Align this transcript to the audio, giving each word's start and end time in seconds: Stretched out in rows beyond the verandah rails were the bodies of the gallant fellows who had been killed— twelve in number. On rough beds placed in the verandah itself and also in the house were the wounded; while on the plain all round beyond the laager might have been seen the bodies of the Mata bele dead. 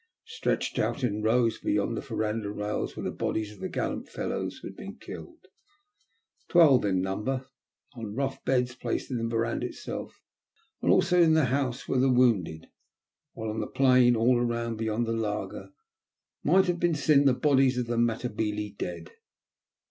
Stretched 0.25 0.79
out 0.79 1.03
in 1.03 1.21
rows 1.21 1.59
beyond 1.59 1.95
the 1.95 2.01
verandah 2.01 2.49
rails 2.49 2.97
were 2.97 3.03
the 3.03 3.11
bodies 3.11 3.51
of 3.51 3.59
the 3.59 3.69
gallant 3.69 4.09
fellows 4.09 4.57
who 4.57 4.67
had 4.67 4.75
been 4.75 4.95
killed— 4.95 5.45
twelve 6.49 6.83
in 6.85 7.01
number. 7.03 7.45
On 7.93 8.15
rough 8.15 8.43
beds 8.43 8.73
placed 8.73 9.11
in 9.11 9.17
the 9.19 9.27
verandah 9.27 9.67
itself 9.67 10.19
and 10.81 10.89
also 10.91 11.21
in 11.21 11.35
the 11.35 11.45
house 11.53 11.87
were 11.87 11.99
the 11.99 12.09
wounded; 12.11 12.65
while 13.33 13.51
on 13.51 13.59
the 13.59 13.67
plain 13.67 14.15
all 14.15 14.41
round 14.43 14.79
beyond 14.79 15.05
the 15.05 15.13
laager 15.13 15.69
might 16.43 16.65
have 16.65 16.79
been 16.79 16.95
seen 16.95 17.25
the 17.25 17.35
bodies 17.35 17.77
of 17.77 17.85
the 17.85 17.95
Mata 17.99 18.27
bele 18.29 18.71
dead. 18.79 19.11